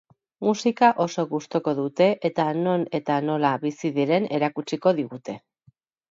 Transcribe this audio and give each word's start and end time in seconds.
Musika 0.45 0.87
oso 1.03 1.23
gustoko 1.33 1.73
dute 1.79 2.07
eta 2.29 2.45
non 2.67 2.85
eta 2.99 3.17
nola 3.25 3.51
bizi 3.65 3.91
diren 3.99 4.25
erakutsiko 4.39 4.95
digute. 5.01 5.37